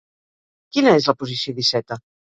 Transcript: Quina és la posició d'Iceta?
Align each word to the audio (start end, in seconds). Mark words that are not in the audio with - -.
Quina 0.77 0.93
és 1.01 1.05
la 1.11 1.15
posició 1.21 1.57
d'Iceta? 1.59 2.03